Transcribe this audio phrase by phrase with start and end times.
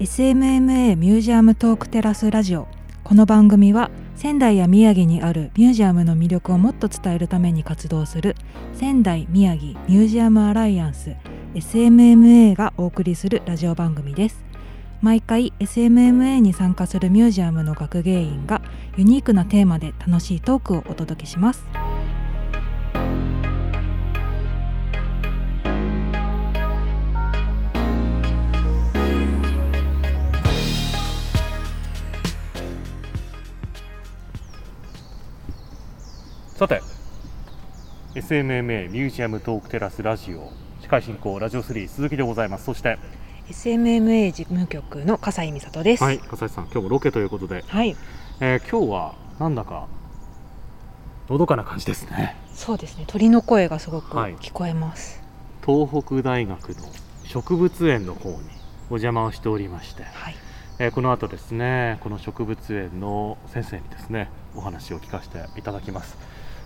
[0.00, 2.68] SMMA ミュージアムトークテラスラジオ。
[3.02, 8.36] この番組は仙台や宮城にあるミュージアムの魅力をもっと伝えるために活動する
[8.74, 11.16] 仙台宮城ミュージアムアライアンス
[11.54, 14.47] SMMA がお送りするラジオ番組です。
[15.00, 18.60] 毎回 SMMA に参加するミュージアムの学芸員が
[18.96, 21.64] ユニークなテーマで楽しいトークをお届けします。
[36.56, 36.82] さて
[38.16, 42.64] SMMA ミュージアムトークテラスラジオ司会進行ラジオ3鈴木でございます。
[42.64, 42.98] そして
[43.48, 46.04] SMMA 事務局の笠井美里です。
[46.04, 47.96] はい笠井さん今日もロケということで、はい、
[48.40, 49.86] えー今日はなんだか
[51.30, 52.36] のどかな感じですね。
[52.52, 53.04] そうですね。
[53.06, 54.36] 鳥の声がすごくはい。
[54.36, 55.22] 聞こえます。
[55.64, 56.74] 東北大学の
[57.24, 58.36] 植物園の方に
[58.90, 60.34] お邪魔をしておりまして、はい、
[60.78, 66.18] えーこの後ですねこの植物園の先生にですねお話を聞かせていただきます。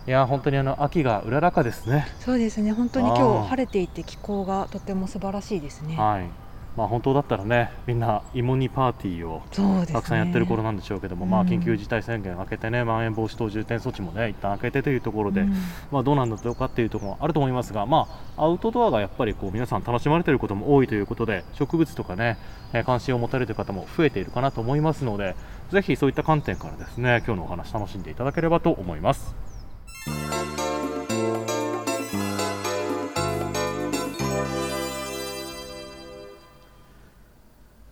[0.09, 2.09] いやー本当にあの秋がうららかですね。
[2.19, 2.73] そうですね。
[2.73, 5.95] 本当に今日晴れていて気候がとても素晴らしいですね。
[5.95, 9.43] はいまあ本当だったらねみんな芋煮パーティーを
[9.87, 15.55] たくさんやってる頃なんでしょうけども、まあうん緊急事態宣言明けてね、まん延防止等重点措置もね、一旦明けてというところで、うん。
[15.91, 22.39] まあどうなんだろうかっていうところもあると思いますが、まあアウトドアがやっぱりこう皆さん楽しまれていることも多いということで、植物とかね、
[22.73, 25.35] えー関心を持たれている方も増えているかなと思いますので、
[25.71, 29.35] ぜひそういった観点からですね、今日のお話楽しんでいただければと思います。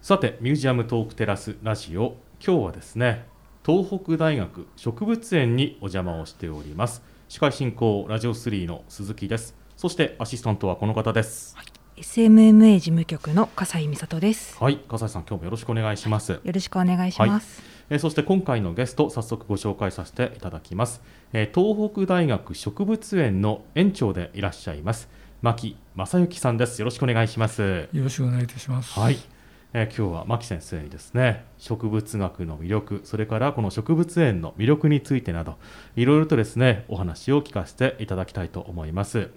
[0.02, 3.26] さてミュージアムトークテラスラジオ今日はですね
[3.66, 7.02] 東北大学植物園にお邪魔をしております。
[7.28, 9.54] 司会進行ラジオ3の鈴木です。
[9.76, 11.54] そしてアシスタントはこの方です。
[11.98, 14.56] SMMA 事務局の笠井美里です。
[14.58, 14.78] はい。
[14.78, 21.02] 笠井さん今日もよろしくお願いします、よろしくお願いします、えーそして今回のゲスト早速ご紹介させていただきます、
[21.34, 25.10] えー東北大学植物園の園長でいらっしゃいます
[25.42, 26.78] 牧正幸さんです。
[26.80, 27.88] よろしくお願いします。
[27.92, 28.98] よろしくお願いいたします。
[28.98, 29.18] はい、
[29.72, 35.58] えー今日は牧先生にですね植物学の魅力それからこの植物園の魅力についてなど
[35.94, 39.30] いろいろとですねお話を聞かせていただきたいと思います、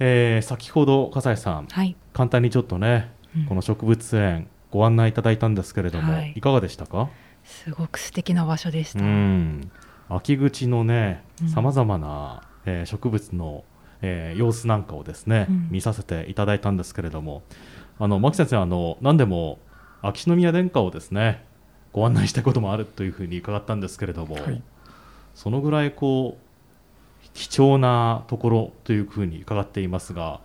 [0.00, 1.96] えー先ほど笠井さんはい。
[2.12, 3.46] 簡単にちょっとね、うん。
[3.46, 6.34] この植物園ご案内いただいたんですけれども、はい。
[6.36, 7.08] い、かがでしたか？
[7.44, 9.70] すごく素敵な場所でした、うん。
[10.10, 11.48] 秋口のねうん。
[11.48, 13.64] さまざまな、えー植物の、
[14.02, 15.68] えー様子なんかをですね、うん。
[15.70, 17.42] 見させていただいたんですけれども
[17.98, 19.58] あの牧先生あの何でも
[20.02, 21.44] 秋篠宮殿下をですね
[21.92, 24.62] ご案内したこともあるというふうに伺ったんですけれども、はい
[25.38, 30.40] そのぐらいこう貴重なところというふうに伺っていますが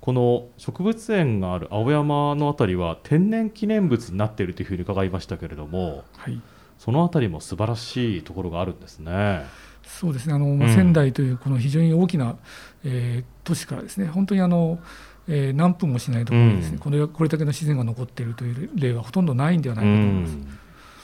[0.00, 6.40] この植物園がある青山のあたりは天然記念物になっているというふうに伺いましたけれどもはい、
[6.78, 9.44] そのあたりも素晴らしいところがあるんですね。
[9.84, 10.34] そうですね。
[10.34, 12.36] あの、まあうん仙台というこの非常に大きな、
[12.84, 14.78] えー都市からですね、本当にあの、
[15.28, 20.34] えー何分もしないところにですね、うんこれこれだけの自然が残っているという例はほとんどないんではなういかと思います。
[20.34, 20.48] ん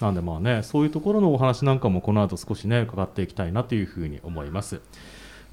[0.01, 4.81] なんでまあねそういうところのお話なんかもこの後少しね伺っていきたいなというふうに思います。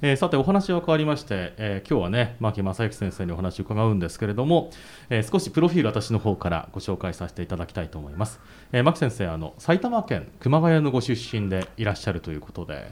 [0.04, 4.70] えーさてお話は変わりまして、えー今日はね牧正幸先生にお話を伺うんですけれども、
[5.10, 8.40] えー少しプロフィール私の方からご紹介させていただきたいと思います。
[8.72, 12.90] えー牧先生あの埼玉県熊谷のご出身でいらっしゃるということで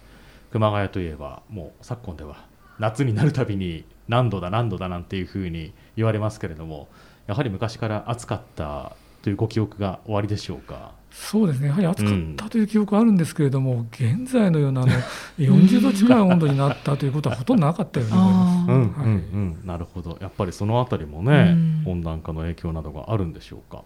[0.52, 2.44] 熊谷といえばもう昨今では
[2.78, 6.88] 夏になるたびに何度だ何度だなんていうふうに言われますけれども
[7.26, 10.92] やはり昔から暑かったというご記憶がおありでしょうか？
[11.10, 11.68] そうですね。
[11.68, 14.92] やはり暑かったという記憶はあるんですけれども、現在のようなあの
[15.38, 18.70] 40度近い温度になったということはほとんどなかったように思います。
[18.70, 23.82] うんうんはいうん、なるほどやっぱりそのあたりもね、うん温暖化の影響などがあるんでしょうか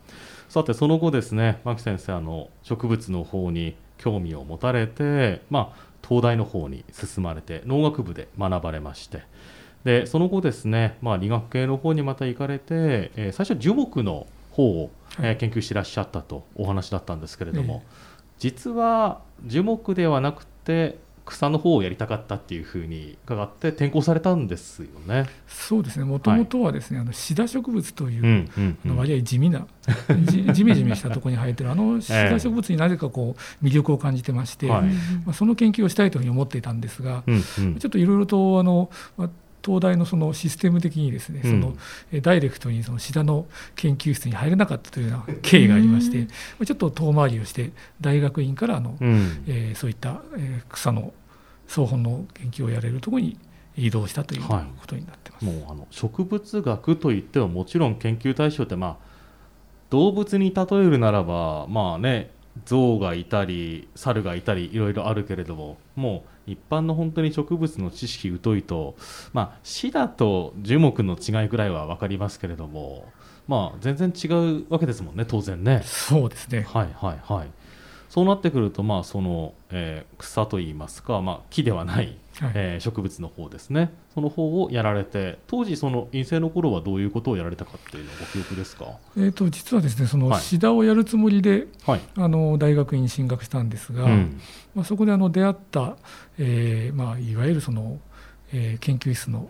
[0.48, 9.22] さてその後ですね牧先生あの植物の方に興味を持たれて、まあ、東大の方に進まれて農学部で学ばれまして
[9.84, 25.26] でその後ですね、まあ、理学系の方にまた行かれて、えー最初樹木の方を、えーはい研究していらっしゃったとお話だったんですけれども、え実は樹木ではなくて草の方をやりたかったっていうふうに伺って転校されたんですよね。
[25.48, 26.04] そうですね。
[26.04, 29.66] もともとはですね、あのシダ植物という、うんうんあの割合地味な、
[30.26, 34.82] じじめじめしたところに生えてるあの シダ植物になぜかこう魅力を感じてまして、はい。
[35.24, 37.76] まあ、その研究をしたいというふうに思っていたんですが、うんうん。
[37.76, 39.30] ちょっといろいろとあの、まあ
[39.64, 41.74] 東大のそのシステム的にですね、その
[42.22, 43.46] ダイレクトにそのシダの
[43.76, 46.26] 研究室に入れなかったというような経緯がありまして、
[46.64, 47.70] ちょっと遠回りをして
[48.00, 51.14] 大学院からあの、うん、えー、そういった、えー、草の
[51.66, 53.38] 草本の研究をやれるところに
[53.76, 59.14] 移動したということになってます、はい、もうあの植物学といってももちろん研究対象ってまあ
[59.90, 62.30] 動物に例えるならばまあね
[62.66, 68.96] 象がいたり猿がいたりいろいろあるけれどももう一般の本当に植物の知識疎いと
[69.32, 73.06] まあシダと樹木の違いぐらいは分かりますけれども
[73.48, 75.82] まあ全然違うわけですもんね当然ね。
[75.84, 77.48] そうですねはいはいはい
[78.14, 83.92] そうなってくると、まあそのえー、草といいますか、まあ、木ではない、はい、えー、植物の方ですね。
[84.14, 94.40] その方をやられて当時その院生の頃はどういうことをやられたかっていうのはご記憶ですか、えーと、実はですねそのシダをやるつもりで、はい、あの大学院に進学したんですが、うん、
[94.74, 95.96] まあ、そこであの出会った、
[96.38, 97.98] えーまあ、いわゆるその
[98.52, 99.48] えー、研究室の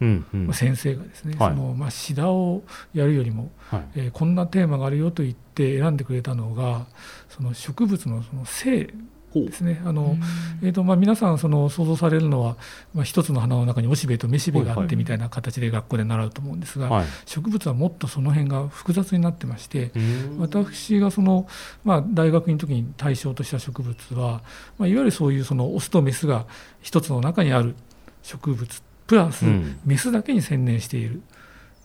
[0.55, 2.63] 先生がですね、うんうん、そのまあ、シダを
[2.95, 6.87] やるよりも、はい、えー、こんなテーマがあるよと言って選んでくれたのが
[7.29, 8.89] その植物のその性
[9.35, 9.83] ですね。
[9.85, 10.17] あの、
[10.63, 12.57] えーとまあ、皆さんその想像されるのは、
[12.95, 19.91] まあ、一つの花の中におしべとめしべがあってみたいな形で学校で習うと思うんですが、はい、植物はもっとその辺が複雑になってまして
[20.39, 21.47] 私がその、
[21.85, 24.43] まあ、大学の時に対象とした植物は、
[24.79, 26.47] まあ、いわゆるそういうそのオスとメスが
[26.81, 27.75] 一つの中にある
[28.23, 29.45] 植物プラス
[29.85, 31.23] メスだけに専念している。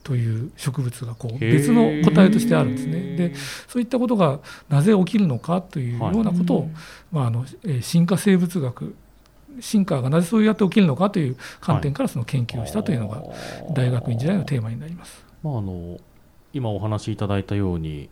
[0.03, 3.15] という植物がこう別の個体としてあるんですね。
[3.15, 3.35] で
[3.67, 6.69] そういったことがなぜ起きるのかというようなことを、はい、
[7.11, 7.45] まあ、あの
[7.81, 8.95] 進化生物学
[9.59, 13.23] 進化がなぜそうやって起きるのかという観点からその研究をしたというのが
[13.73, 15.25] 大学院時代のテーマになります。
[15.43, 15.99] まあ、あの
[16.53, 18.09] 今お話しいただいたように、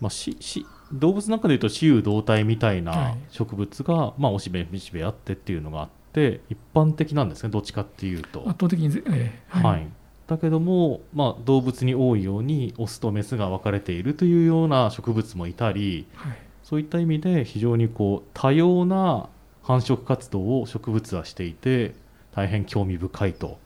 [0.00, 6.02] まあ、しし動物の中でいうと雌雄同体みたいな植物が、はい、まあ、おしべめしべあってっていうのがあって。
[6.12, 7.48] って一般的なんですね。
[7.48, 8.40] どっちかっていうと。
[8.40, 9.88] 圧倒的に、えー、はい、はい、
[10.26, 19.28] だけども、まあ、動物に多いようにオスとメスが分かれているというような植物もいたり、はい、そういった意味で非常にこう多様な
[19.62, 21.94] 繁殖活動を植物はしていて
[22.32, 23.58] 大変興味深いと、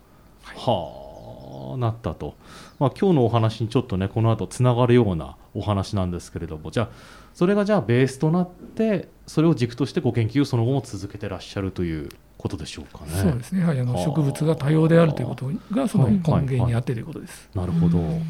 [0.43, 2.35] はい、はあなったと、
[2.79, 6.89] まあ、今日のお話にちょっとねこの後つながるようなお話なんですけれどもじゃあ
[7.35, 12.09] それがじゃあベースとなってそれを軸としてご研究をその後も続けてらっしゃるという
[12.47, 13.11] ことでしょうかね。
[13.11, 13.65] そうですね。
[13.65, 17.49] はい、あの植物が多様であるということがその根源にあってということです。
[17.55, 18.21] はいはいはい、なるほど。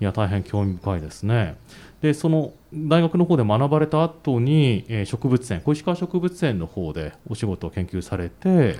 [0.00, 1.56] いや大変興味深いですね。
[2.02, 8.76] でその大学の方で学ばれた後に、えー、植物園小石川植物園の方でお仕事を研究されて、はい、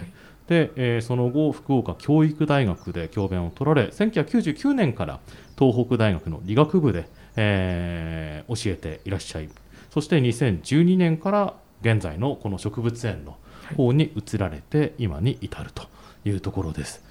[0.49, 5.21] で、えー、その後福岡教育大学で教鞭を取られ1999年から
[5.57, 9.49] 東北大学の理学部で、えー、教えていらっしゃい
[9.91, 13.37] そして2012年から現在のこの植物園の
[13.73, 15.89] 方に移られて今に至ると
[16.25, 17.05] いうところです。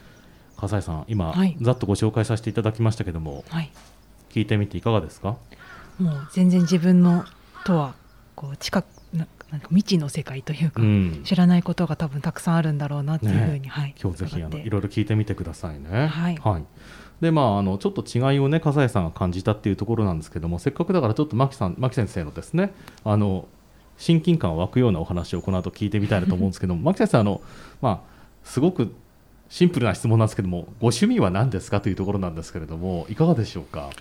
[0.57, 3.71] 笠井さん今、はい、ざっとご紹介させていただきましたけども、はい、
[4.29, 5.37] 聞いてみていかがですか？
[5.99, 7.25] もう全然自分の
[7.65, 7.95] とは
[8.35, 16.07] こう近くななんか未知の世界というか、うん、知らないことが多分たくさんあるんだろうなっていうふうに、ね、はい、今日ぜひあのいろいろ聞いてみてくださいね。
[16.07, 16.63] はい、はい、
[17.19, 22.73] でまあ、あのちょっと違いをね笠井さんが感じたっていうところなんですけどもせっかくだからちょっと牧さん牧先生のですね
[23.03, 23.47] あの
[24.01, 27.39] 親近感湧くようなお話をこの後聞いてみたいなと思うんですけども 牧先生あの、
[27.81, 27.99] まあ、
[28.43, 28.91] すごく
[29.47, 33.91] シンプルな質問なんですけどもご趣味は何ですかというところなんですけれどもいかがでしょうか？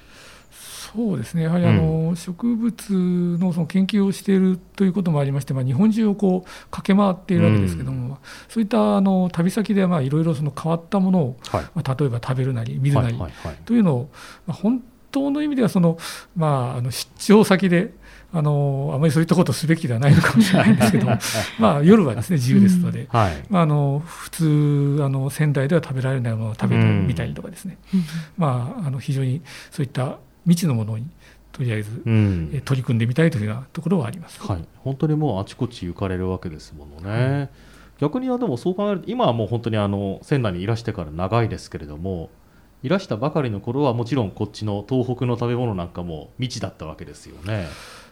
[0.50, 1.43] そうですね。
[1.43, 8.16] やはりあの、うん、植物のその研究をしているということもありまして、まあ、日本中をこう駆け回っているわけですけども、うん、
[8.49, 13.19] そういったあの旅先でいろいろ変わったものを、はい、まあ、例えば食べるなり見るなり
[13.66, 14.11] というのを、
[14.47, 15.99] まあ、本当の意味ではその、
[16.35, 17.92] まあ、あの出張先で
[18.32, 21.06] あのあまりそういったことをすべきではないのかもしれないんですけど
[21.58, 23.06] まあ夜はですね自由ですので、うん。
[23.08, 28.04] はい、まあ、あの普通あの仙台では食べられないものを食べてみたりとかですね、うん、
[28.38, 31.06] まあ、あの非常にそういった未知のものに
[31.52, 37.50] とりあえず、うん、取り組んでみたいというようなところはあります、はい、本当にもうあちこち行かれるわけですものね。
[37.99, 42.30] 逆にはでもそう考えると今はもう本当にあの仙台にいらしてから長いですけれども
[42.82, 47.66] いらしたばかりの頃はもちろんこっちの東北の食べ物なんかも未知だったわけですよね。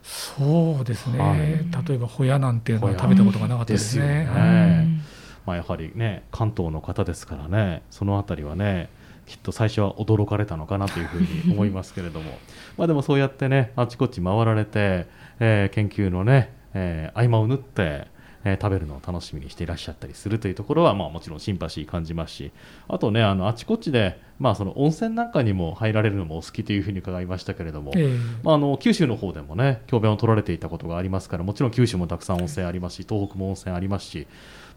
[0.08, 1.38] そうですね、はい、
[1.86, 4.26] 例えばホヤなんていうのは食べたことがなかったですね。
[4.26, 5.02] すね。
[5.44, 7.82] まあ、やはりね関東の方ですからね。
[7.90, 8.88] その辺りはね
[9.26, 12.38] きっと最初は驚かれたのかなというふうに思いますけれども。
[12.78, 15.06] まあでもそうやってねあちこち回られて、
[15.40, 18.06] えー、研究のね、えー、合間を縫って
[18.48, 22.52] えー、食べるのを楽しみにしていらっしゃったりするというところは、まあ、もちろんシンパシー感じますし
[22.88, 34.26] あとねあのあちこちで、まあ、その温泉なんかにも入られるのもお好きというふうに伺いましたけれども、えー、まあ、あの九州の方でもね教鞭を取られていたことがありますからもちろん九州もたくさん温泉ありますし東北も温泉ありますし、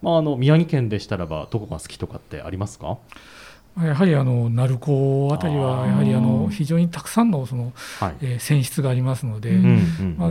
[0.02, 2.98] まあ、あの宮城県でしたらばどこが好きとかってありますか？
[3.78, 8.16] やはりあの鳴子あたりはやはりあの非常にたくさんのその、はい。
[8.22, 9.52] えー、泉質がありますので、
[10.18, 10.30] まあ、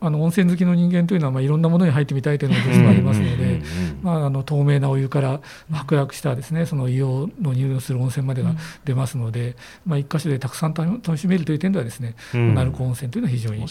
[0.00, 3.62] あの温泉好きの人間というのはまあいろんなものに入ってみたいというのがどうしてもありますので、
[4.02, 5.40] まあ、あの透明なお湯から
[5.72, 13.64] 白濁したですねその硫黄の匂いをする温泉までが出ますので、まあ、一箇所でたくさん楽しめるという点ではですね、鳴子温泉というのは非常に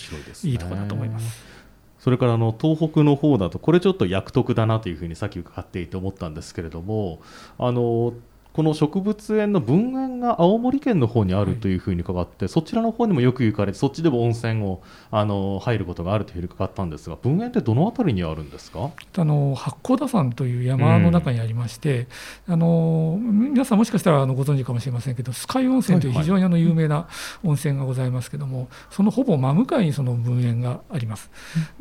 [0.44, 1.54] いいところだと思います。
[2.00, 7.22] それからあの東北の方だとこれちょっと役得だなというふうにさっき伺っていて思ったんですけれども
[7.58, 8.14] あの
[8.54, 14.82] この植物園の分園が青森県の方にあるというふうに伺って、はい、そちらの方にもよく行かれてそっちでも温泉を
[15.12, 18.92] あの入ることがあるというふうに伺ったんですが分園ってどの辺りにあるんですか？
[19.18, 22.08] あの八甲田山という山の中にありまして、
[22.48, 27.08] うん、あの皆さんもしかしたらあのご存知かもしれませんけどスカイ温泉という非常にあの有名な
[27.44, 31.32] 温泉がございますけども、はいはい、そのほぼ真向かいにその分園があります。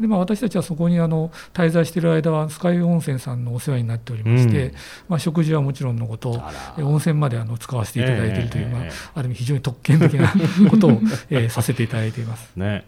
[0.01, 4.75] でまあ、私たちはそこにあの滞在している間はスカイ温泉さんのお世話になっておりまして、うん、
[5.09, 6.41] まあ、食事はもちろんのこと
[6.79, 8.83] 温泉まであの使わせていただいているという、まあ、
[9.15, 10.33] ある意味非常に特権的な
[10.71, 10.91] ことを、
[11.31, 12.51] えー、 させていただいています。
[12.57, 12.85] ね。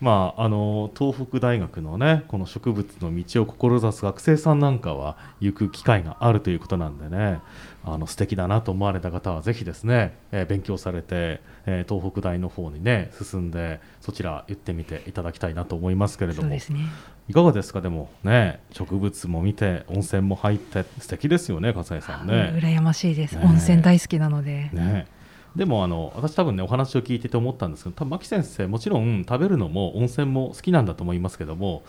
[0.00, 7.40] まあ、あの東北大学のねこの植物の道を志す学生さんなんかは行く機会があるということなんでね
[7.84, 16.60] あの素敵だなと思われた方はぜひですね、えー、勉強されて、えー、東北大の方にね進んでそちら行ってみていただきたいなと思いますけれども、ね、
[17.28, 17.80] いかがですか？
[17.80, 22.52] でもね植物も見て温泉も入って素敵ですよね笠井さんね。
[22.56, 24.70] 羨ましいです、ね、温泉大好きなので。
[24.72, 25.06] ね。
[25.56, 31.82] でもあの私多分ねお話を聞いてて思ったんですけど多分牧先生もちろん食べるのも温泉も好きなんだと思いますけども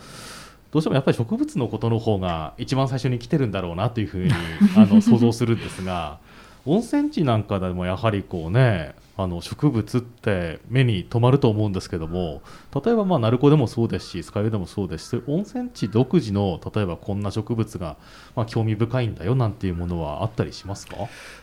[0.72, 4.32] どうしてもやっぱり植物のことの方が一番最初に来てるんだろうなというふうに
[4.76, 6.18] あの想像するんですが
[6.64, 12.42] 温泉地なんかでもやはりこうねあの植物って目に留まると思うんですけども
[12.84, 17.96] 例えばまあ鳴子でもそうですし酸ヶ湯でもそうですし温泉地独自の例えばこんな植物が
[18.34, 20.96] ま興味深いんだよなんていうものはあったりしますか？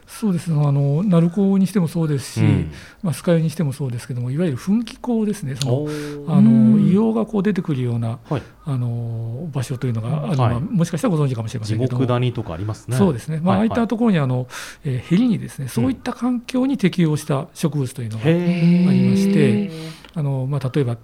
[0.07, 0.65] そうですね。
[0.65, 2.71] あの鳴子にしてもそうですし、うん、
[3.03, 5.55] まあ、酸ヶ湯にしてもそうですけどもいわゆる噴気口ですね。
[5.55, 5.87] その
[6.27, 12.95] あの硫黄がこう出てくるような、はい、あの場所というのがあるのは、はい、もしかしたらご存知かもしれませんけど地獄谷とかありますね。
[12.97, 14.47] そうですね、まあ、ああいったところにあの、
[14.85, 19.71] えー、ヘリにですねそういった環境に適応した植物というのがありまして、
[20.13, 20.97] あのまあ、例えば、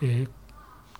[0.00, 0.28] えー、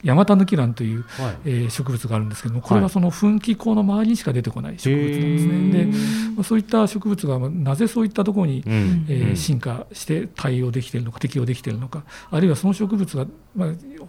[0.03, 5.71] ヤマタヌキランという、はい、えー、植物があるんですけどもこれはその噴気口の周りにしか出てこない植物なんですね。
[5.73, 13.27] で、まあ、そういった植物がなぜそういったところに、うん、えー、進化して対応できているのか適応できているのかあるいはその植物が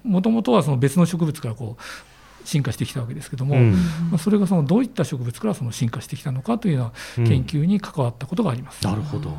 [0.04, 3.72] もともとはその別の植物からこう進化してきたわけですけども、うん、
[4.12, 8.86] まあ、それがそのどういった植物からその進化してきたのかというような研究に関わったことがあります。
[8.86, 9.32] うん、なるほど、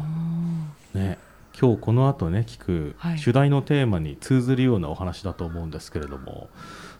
[0.95, 1.19] ね
[1.59, 6.51] 今日この後ね聞く主題のテーマに通ずるようなお話だと思うんですけれども、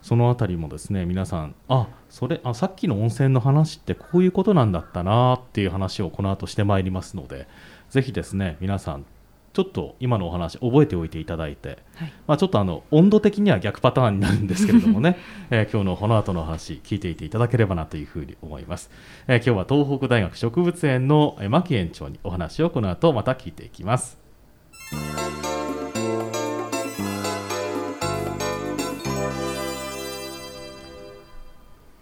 [0.01, 7.49] その辺りもですね皆さんあそれあさっきの温泉の話ってこういうことなんだったなっていう話をこの後してまいりますので
[7.91, 9.05] ぜひですね皆さん
[9.53, 15.17] ちょっと今のお話覚えておいていただいて、はい、まあ、ちょっとあの温度的には逆パターンになるんですけれどもね、
[15.51, 18.91] えー、今日のこの後の話聞いていていただければなというふうに思います、
[19.27, 24.26] えー、今日は東北大学植物園の牧園長にお話をこの後また聞いていきます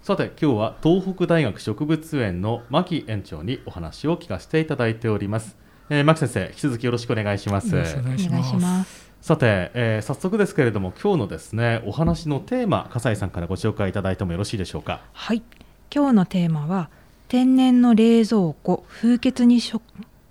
[0.02, 5.56] さて今日は東北大学植物園の牧園長にお話を聞かせていただいております。
[5.88, 7.68] えー、牧先生引き続きよろしくお願いします。
[7.74, 9.10] お願いします。
[9.22, 15.00] さて、えー、早速ですけれども今日のですねお話のテーマ笠井さんからご紹介いただいてもよろしいでしょうか？
[15.14, 15.42] はい。
[15.90, 16.90] 今日のテーマは
[17.28, 19.80] 天然の冷蔵庫風穴に風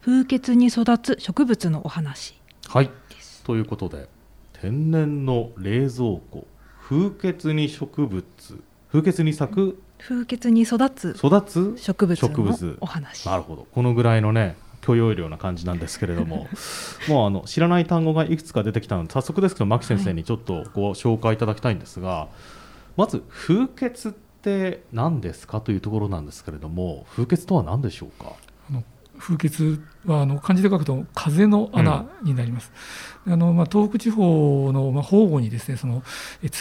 [0.05, 2.39] 穴に育つ植物のお話
[2.73, 2.89] はい。
[3.43, 4.07] ということで
[4.53, 6.47] 天然の冷蔵庫
[6.81, 8.25] 風穴に植物
[8.91, 13.27] 風穴に咲く風穴に育つ育つ植物のお話。
[13.27, 13.67] なるほど。
[13.71, 16.47] このぐらいのね許容量な感じなんですけれども。
[17.07, 22.27] もうあの知らない単語がいくつか出てきたので早速ですけど牧先生にちょっとご紹介いただきたいんですが、はい、
[22.97, 28.33] まず風穴って何ですかというところなんですけれども風穴とは何でしょうか？
[29.19, 32.71] 風穴はあの漢字で書くと風の穴になります。
[33.25, 36.03] うん、あのまあ、東北地方のまあ方々にですねその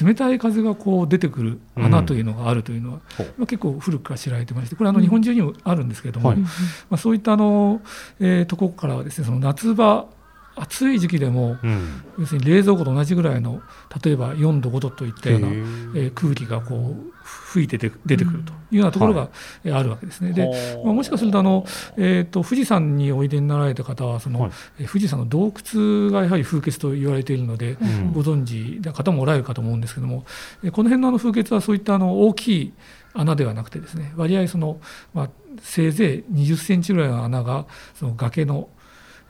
[0.01, 3.23] 冷たい風がこう出てくる穴というのがあるというのは、う。
[3.23, 6.51] ん、まあ、結構古くから知られてましてこれあの日本中にもあるんですけれども、うんはい、ま
[6.93, 7.81] あ、そういったあの、
[8.21, 10.07] えー、ところからはですねその夏場
[10.55, 13.63] 暑い時期でも、うん、要するに冷蔵庫と同じぐらいの
[14.05, 17.13] 例えば4度5度といったような、えー、空気がこう
[17.53, 19.29] 吹いて出てくるというようなところが
[19.77, 20.29] あるわけですね。
[20.29, 21.67] はい、で、まあ、もしかするとあの、
[21.99, 30.25] えーと、富士山においでになられた方はその、はい、富士山の洞窟がやはり風穴と言われているので、うん、ご存知な方もおられるかと思うんですけども
[30.73, 32.73] この辺のあの風穴はそういったあの大きい
[33.13, 34.81] 穴ではなくてですね割合その、
[35.13, 35.31] まあ、
[35.61, 38.69] せいぜい20センチぐらいの穴がその崖の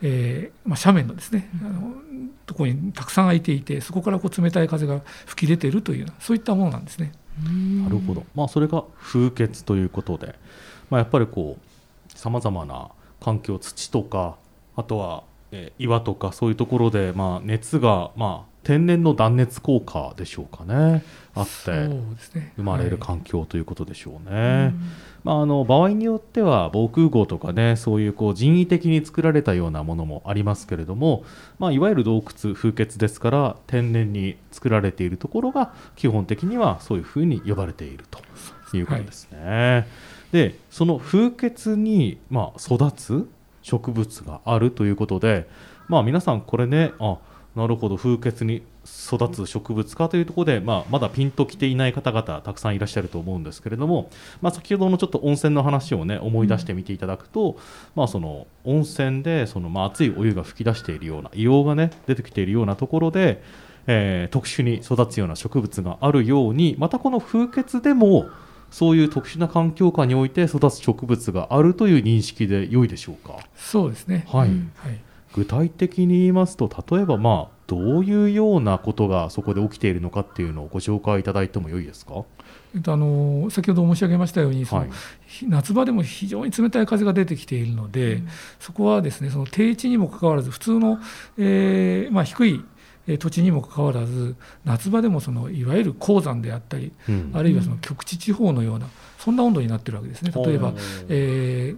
[0.05, 1.95] えーまあ、斜面のですね、あの
[2.45, 7.13] ところにたくさん開いていてそこからこう冷たい風が吹き出ているというそういったものなんですね。
[7.41, 10.35] なるほど、まあ、それが風穴ということで、
[10.91, 14.37] まあ、やっぱりこうさまざまな環境土とか
[14.77, 21.03] あとは、えー、岩とかそういうところで、まあ、熱が、まあ、天然の断熱効果でしょうかね。
[21.35, 21.89] あって
[22.57, 24.75] 生まれる環境ということでしょうね。
[25.25, 31.25] まあ、あの場合によっては防空壕とかねそういうこう人為的に作られたようなものもありますけれども、
[31.59, 38.21] まあ、いわゆる洞窟風穴ですから天然に作られているところが基本的にはそういうふうに呼ばれていると
[38.77, 39.39] いうことですね。
[39.39, 39.87] はい、
[40.33, 43.29] でその風穴に、まあ、育つ
[43.63, 45.49] 植物があるということで、
[45.89, 47.19] まあ、皆さんこれねあ
[47.55, 54.11] なるほど風穴に育つ植物かというところで、まあ、まだピンときていない方々たくさんいらっしゃると思うんですけれども、
[54.41, 57.57] まあ、先ほどのちょっと温泉の話をね思い出してみていただくと、うん、
[57.95, 63.43] まあ、その温泉でその、まあ、熱いお湯が噴き出しているような硫黄がね出てきているようなところで、
[63.87, 68.27] えー、特殊に育つような植物があるようにまたこの風穴でも
[68.71, 73.39] そういう特殊な環境下において育つ植物があるという認識で良いでしょうか？
[73.55, 74.99] そうですね、はい、うん、はい
[75.33, 82.25] 具体的に言いますと例えばまあどういうようなことがそこで起きているのかっていうのをご紹介いただいてもよいですか、
[82.75, 84.91] えっと、あの先ほど申し上げましたようにその、はい、
[85.49, 88.29] 夏場でも非常に冷たい風が出てきているので、うん、
[88.61, 90.99] そこはですねその低地にもかかわらず普通の、
[91.39, 92.65] えーまあ、低い
[93.19, 98.87] 土地にもかかわらず夏場でもそのいわゆる高山であったり、うん、あるいはその極地地方のような
[99.19, 100.33] そんな温度になってるわけですね。
[100.35, 100.75] 例えば、
[101.09, 101.77] えー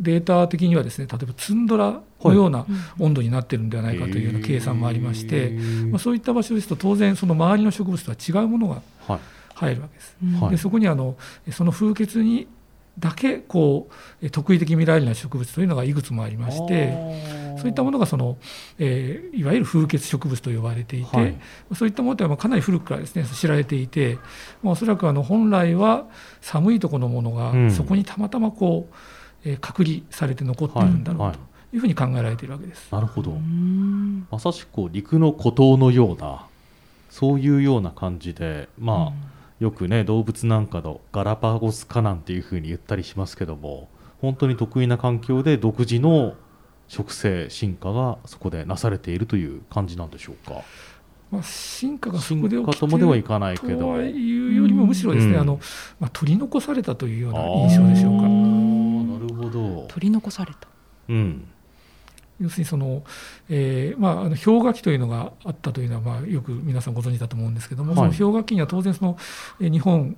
[0.00, 2.66] データ的にはですね例えばツンドラのような
[2.98, 5.50] 温度になってるんではないかというような計算もありまして、
[5.90, 8.82] まあ、そういった場所ですと当然その周りの植物とは違うものが
[9.54, 10.16] 入るわけです。
[10.40, 11.16] はい、でそこにあの
[11.50, 12.48] その風穴に
[12.98, 13.88] だけこ
[14.22, 16.92] う特異的見られるような植物というのがいくつもありまして
[17.58, 18.36] そういったものがその、
[18.78, 21.34] えー、いわゆる風穴植物と呼ばれていて、はい、
[21.74, 24.18] そういったものとはかなり古くからですね知られていて、
[24.62, 26.06] まあ、おそらくあの本来は
[26.42, 28.94] 寒いところのものがそこにたまたまこう、
[29.44, 31.38] えー、隔離されて残っているんだろうと
[31.74, 32.92] いうふうに考えられているわけです。
[32.92, 33.32] なるほど。
[34.30, 36.46] まさしく陸の孤島のような
[37.10, 39.12] そういうような感じでまあ、
[39.60, 43.88] よくね動物なんかのガラパゴス化なんていうふうに言ったりしますけども
[44.20, 46.34] 本当に得意な環境で独自の
[46.88, 50.62] 植生進化がそこでなされているという感じなんでしょうか？
[51.30, 53.96] まあ、進化がそこで起きているとはいかないけど。
[54.02, 55.60] いうよりもむしろですね、うん、あの
[55.98, 58.26] まあ、取り残されたというような印象でしょうか。
[59.42, 59.86] ほど。
[59.88, 60.68] 取り残された、
[61.08, 61.44] うん、
[62.40, 63.02] 要するにその、
[63.48, 69.16] えーまあ、あの氷河期というのがあったというのは、まあ、よく皆さんご存知だと思うんですけども、はい、その氷河期には当然その、
[69.60, 70.16] え日本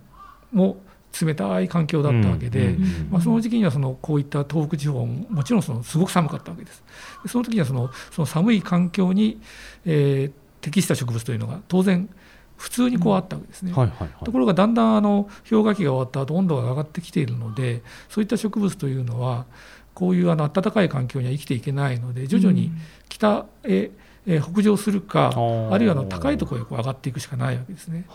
[0.53, 0.79] も
[1.23, 2.77] 冷たい環境だったわけで、
[3.11, 6.83] まあ、その時期にはそのこういった東北地方ももちろんそのすごく寒かったわけです。
[7.23, 9.41] でその時にはそのその寒い環境に、
[9.85, 12.09] えー、適した植物というのが当然
[12.65, 13.75] 普通にこうあったわけですね、
[14.25, 19.45] ところがだんだんあの氷河期が終わった後温度が上がってきているのでそういった植物というのは
[19.93, 22.73] こういうあの暖かい環境には生きていけないので徐々に
[23.11, 23.91] 北へ、
[24.27, 28.07] え北上するか、あるいはあの高いところへこう上がっていくしかないわけですね。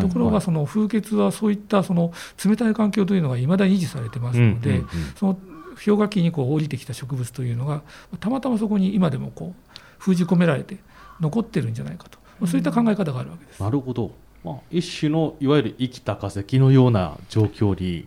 [0.00, 4.82] ところがその風穴はそういったその冷たい環境というのがいまだに維持されてますので、
[5.20, 5.38] その
[5.84, 7.82] 氷河期にこう降りてきた植物というのが
[8.20, 10.78] たまたまそこに今でもこう封じ込められて
[11.20, 13.62] 残ってるんじゃないかと、まあ、そういった考え方があるわけです。
[13.62, 14.12] なるほど、
[14.44, 18.06] まあ、一種のいわゆる生きた化石のような状況に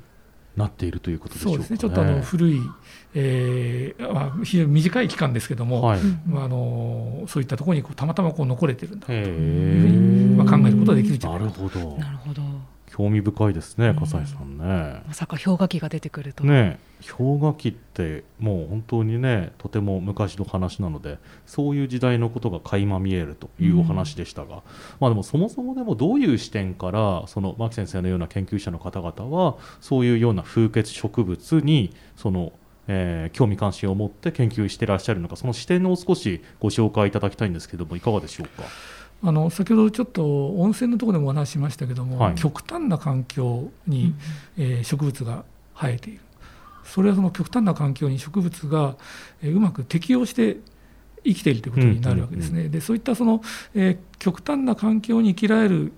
[0.56, 1.90] なっているということでしょうか、ね、そうですね。
[1.90, 2.62] ちょっとあの古い、
[3.14, 11.62] えーまあ、非常に短い期間ですけども、はい、まあ、あのそういったところにこうたまたまこう残れてるんだというふうに、まあ、考えることができるじゃないかと。
[11.98, 12.21] なるほど
[12.92, 15.02] 興味深いですね、笠井さんね。
[15.08, 16.44] まさか氷河期が出てくると。
[16.44, 16.78] ね、
[17.18, 24.62] 氷河期ってもう本当にね、とても昔の話なので、そういう時代のことが垣間見えるというお話でしたが、うん、
[25.00, 32.52] まあでもそもそもでもどういう視点からその牧先生のような研究者の方々はそういうような風穴植物にその
[32.88, 38.64] えー、興味関心を持って研究していらっしゃるのかその視点を少しご紹介いただきたいんですけれどもいかがでしょうか？
[39.24, 44.16] あの先ほどちょっと温泉のところでもお話ししましたけども、はい、極端な環境に、
[44.58, 46.20] うん、えー、植物が生えている。
[46.84, 48.96] それはその極端な環境に植物が、
[49.42, 50.58] えー、うまく適応して
[51.24, 52.70] 生きているということになるわけですね。
[52.70, 53.42] でそういったその、
[53.76, 55.94] えー、極端な環境に生きられる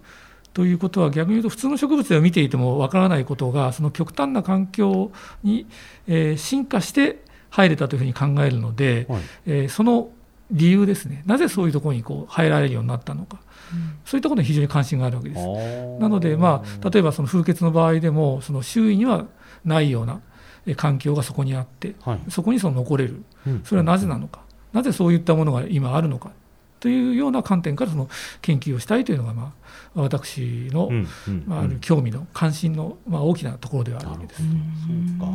[0.54, 5.12] ということは逆に言うと普通の植物では見ていてもわからないことがその極端な環境
[5.44, 5.66] に、
[6.08, 10.10] えー、進化して入れたというふうに考えるので、はい、えー、その
[10.54, 11.24] 理由ですね。
[11.26, 13.39] なぜそういうところにこう入られるようになったのか、
[13.74, 15.42] うん、そういったことに非常に関心があるわけです。
[16.00, 19.26] なので、まあ、例えばその風穴の場合でもその周囲には
[19.66, 20.22] ないような
[20.78, 23.24] 環境がそこにあって、はい、そこにその残れる、
[23.66, 26.32] それはなぜなのか、なぜそういったものが今あるのか。
[26.80, 28.10] というような観点からその
[28.42, 29.62] 研究をしたいというのが、まあ、
[29.96, 30.90] 私の、
[31.46, 34.42] まあ、ある興味の関心の、まあ、大きなところではあるわけです。
[34.42, 35.34] そうか。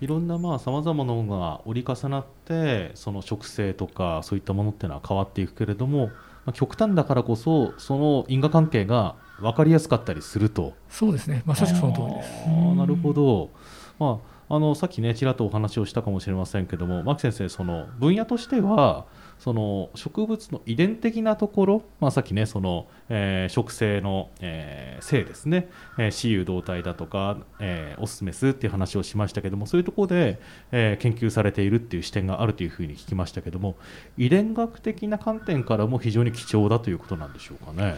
[0.00, 6.12] いろんなさまざ、まなものが折り重なってその植生とかそういったものっていうのは変わっていくけれども、ま
[6.46, 10.74] あ、極端だからこそその因果関係が分かりやすかったりすると。
[10.88, 11.42] そうですね。
[11.44, 12.30] まさしくその通りです。
[12.46, 13.50] あなるほど、
[13.98, 19.04] まあ、あのさっきねちらっとお話をしたかもしれませんけども牧先生その分野としては
[19.38, 30.40] その植物の遺伝的なところ、まあ、さっきねその、えー、植生の、えー、性ですね、えー、雌雄同体だとか、えー、オスメスっていう話をしましたけどもそういうところで、
[30.72, 33.76] えー、研究されているっていう視点があるというふうに聞きましたけども
[34.16, 37.94] 遺伝学的な観点からも非常に貴重だということなんでしょうかね。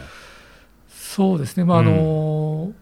[0.89, 2.75] そうですね、まああの、うん。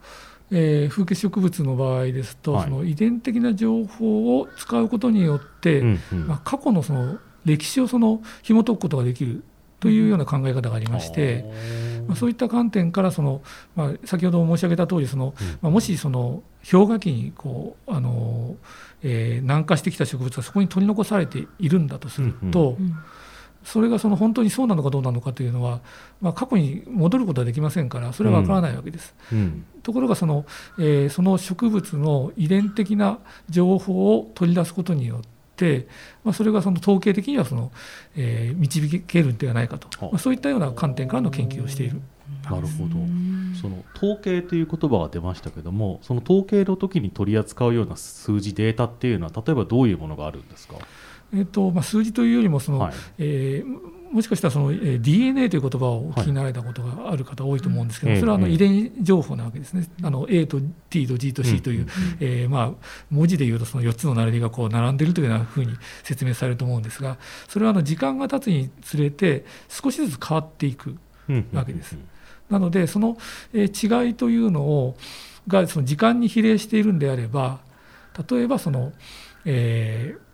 [0.51, 9.43] えー、風景植物の場合ですと、はい、その遺伝的な情報を使うことによって、うんうん、まあ、過去のその歴史をその紐解くことができる
[9.79, 11.45] というような考え方がありまして、
[12.07, 13.41] まあ、そういった観点からその、
[13.75, 18.57] まあ、先ほど申し上げた通りその、まあ、もしその氷河期にこうあの、
[19.01, 22.95] えー、南下してきた植物がそこに取り残されているんだとすると、うんうん、
[23.63, 25.79] それがその本当にそうなのかどうなのかというのは、
[26.19, 29.15] まあ、過去に戻ることはできませんからそれは分からないわけです。
[29.31, 29.37] うん。
[29.37, 30.45] うん、ところがその、
[30.77, 35.38] えー、その植物の遺伝的な情報を取り出すことによって、
[36.23, 37.71] まあ、それがその統計的にはその、
[38.15, 42.01] えー、導けるんではないかと、まあ、そういったような観点からの研究をしている。
[42.43, 42.95] なるほど。
[43.59, 50.75] その統計という言葉が出ましたけどもその統計の時に取り扱うような数字データっていうのは例えばどういうものがあるんですか、
[51.33, 61.87] えーとまあ、数字というよりもその、はい、えーもしかしたらその DNA という言葉をお聞きになられたことがある方多いと思うんですけど、はい、それはあの遺伝情報なわけですね、あの A と T と G と C という、
[62.19, 62.71] えー、まあ
[63.11, 67.17] 文字でいうとその4つの並びがこう並んでいるというようなふうに説明されると思うんですが、
[67.47, 70.97] それはあの時間が経つにつれて少しずつ変わっていく
[71.53, 71.97] わけです。
[72.49, 73.17] なので、その
[73.53, 74.97] 違いというのを
[75.47, 77.59] がその時間に比例しているんであれば、
[78.29, 78.91] 例えばその、
[79.45, 80.28] えー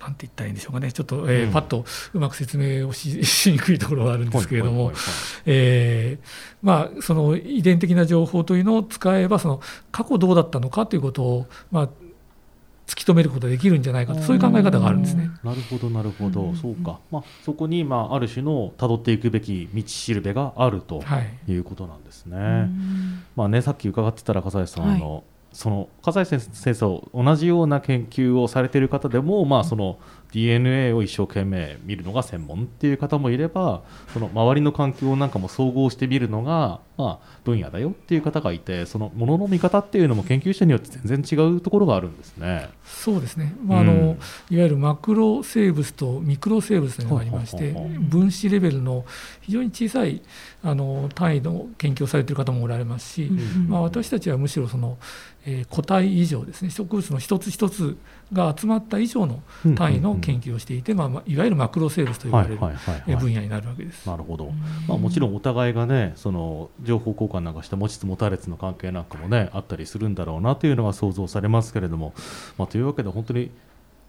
[0.00, 4.92] なんて言ったらいいんでしょうかね、ちょっと、えー、うん、パッとうまく説明をししにくいところはあるんですけれども、
[6.62, 9.60] まあ、その遺伝的な情報というのを使えば、その
[9.92, 11.88] 過去どうだったのかということを、まあ、
[12.86, 15.30] 突き止めることができるんじゃないかと、そういう考え方があるんですね。
[15.42, 21.02] なるほど、なるほど、うん、そうか、まあ、そこに、まあ、ある種の辿っていくべき道しるべがあると
[21.48, 21.54] い。
[21.54, 22.36] うことなんですね。
[22.36, 22.68] はい、
[23.36, 29.98] まあね、さっき伺ってたら、笠井さん、はい、のその笠井先生と同じような研究をされている方でも、まあ、その
[30.32, 42.70] DNA を一生懸命見るのが専門っていう方もいればその周りの環境なんかも総合して見るのが、まあ、分野だよっていう方がいてそのものの見方っていうのも研究者によって全然違うところがあるんですね。
[42.84, 44.18] そうですね、まああの、うん、いわ
[44.50, 49.04] ゆるマクロ生物とミクロ生物というのがありまして、分子レベルの
[49.40, 50.22] 非常に小さい
[50.62, 54.98] あの単位の研究をされている方もおられますし、うん、まあ、私たちはむしろその、
[55.44, 56.70] えー、個体以上ですね。
[56.70, 57.96] 植物の一つ一つ
[58.32, 59.42] が集まった以上の
[59.76, 62.56] 単位の研究をしていて、まあ、いわゆるマクロ生物と言われる
[63.18, 64.06] 分野になるわけです。
[64.06, 64.50] なるほど、
[64.88, 72.14] まあ、もちろんお互いがねその情報交換なんかして持ちつ持たれつの関係なんかもねあったりするんだろうなというのが想像されますけれども、
[72.56, 73.50] まあ、というわけで本当に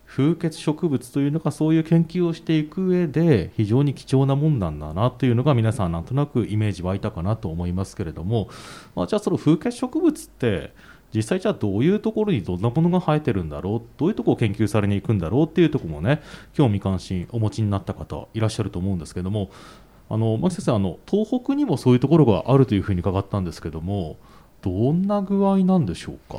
[0.07, 8.49] 風穴植物というのがそういう研究をしていく上で非常に貴重なもんなんだなというのが皆さんなんとなくイメージ湧いたかなと思いますけれども、
[8.95, 10.73] まあ、じゃあその風穴植物って
[11.13, 13.81] 実際じゃあどういうところにどんなものが生えてるんだろう？
[13.97, 15.45] どういうところを研究されに行くんだろう？
[15.45, 16.21] っていうところもね
[16.53, 19.49] 興味関心お持ちになった方いらっしゃると思うんですけども。
[20.10, 24.18] あの牧先生あの東北にもそういうところがあるというふうに伺ったんですけども
[24.62, 26.38] どんな具合なんでしょうか？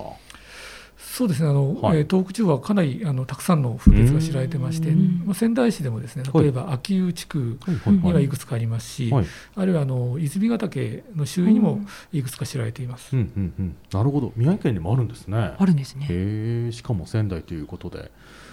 [0.99, 11.81] そうですねあの、はい、東北地方はかなりあのたくさんの風穴が知られてまして、まあ、仙台市でもですね例えば秋保地区にはいくつかありますし、はい、あるいはあの泉ヶ岳の周囲にも
[12.13, 14.33] いくつか知られています、うんうんうん、なるほど。
[14.37, 15.55] 宮城県にもあるんですね。
[15.57, 16.07] あるんですね。
[16.09, 18.11] へしかも仙台ということで。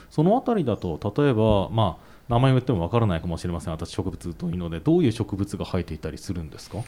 [0.10, 3.73] その辺りだと例えば、まあ名前を言ってもわからないかもしれません。
[3.73, 6.79] 私植物というのでどういう植物が生えていたりするんですか、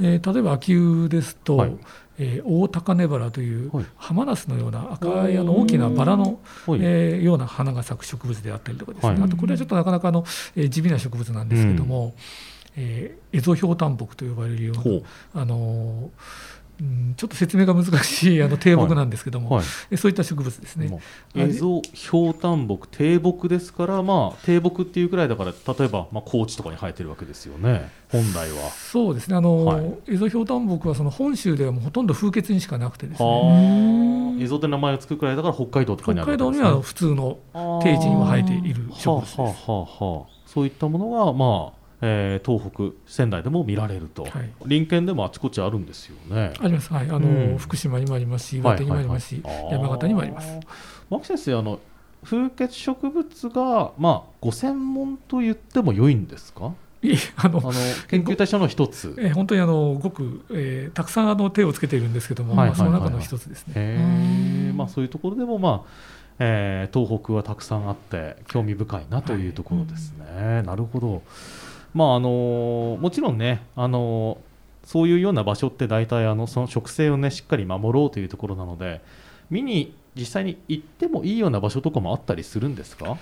[0.00, 1.76] えー、例えば秋雨ですと、はい、
[2.18, 12.12] えー、大高根バラという浜ナスのような赤いあの大きなバラの、えー、ような花が咲く植物であったりとかですね、はい、あとこれはちょっとなかなかの、えー、地味な植物なんですけども、うん、
[12.76, 19.64] えー、エゾヒョウタンボクと呼ばれるようなあのーうん、ちょっと説明が難しいあの低木なんですけども、はい。
[19.64, 21.00] はい、そういった植物ですね。
[21.34, 28.70] エゾヒョウタンボク低木ですから、まあ、低木っていうくらいだから例えば、まあ、高地とかに生えてるわけですよね本来は。
[28.70, 29.36] そうですね。
[29.36, 34.36] あの、はい、エゾヒョウタンボクはその本州ではもうほとんど風穴にしかなくてですね。
[34.38, 37.38] エゾって名前をつくくらいだから北海道とかにある、ね、北海道には普通の
[37.82, 39.40] 定地にも生えている植物です。
[39.40, 44.32] はあはあはあ、そういったものがまあえー、東北仙台でも見られると、はい、
[44.66, 46.52] 林県でもあちこちあるんですよね。
[46.60, 49.64] あります、はい、あの、うん、福島にもありますし岩手にもありますし、はいはい。
[49.64, 50.58] はい、山形にもあります。
[51.08, 51.80] 牧先生あの
[52.24, 56.72] 風穴植物が、まあ、ご専門と言っても良いんですか？
[57.36, 57.72] あのあの
[58.08, 64.72] 研究対象の一つ、えー、本当にあのごく、えー、たくさんあの手をつけているんですけども、はいはいはいはい、その中の一つですね。
[64.74, 65.90] まあ、そういうところでも、まあ
[66.40, 70.24] えー、東北はたくさんあって興味深いなというところですね。
[70.24, 71.22] はいうん、なるほど
[71.96, 74.36] まああのもちろんね、あの
[74.84, 79.00] そういうような場所って大体あのその植生をねしっかり守ろうというところなので
[79.48, 83.16] 見に実際に行ってもいいような場所とかもあったりするんですか？